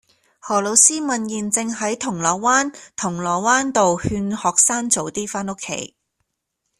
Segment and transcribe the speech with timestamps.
[0.39, 5.95] 何老師問現正在銅鑼灣銅鑼灣道勸學生早啲返屋企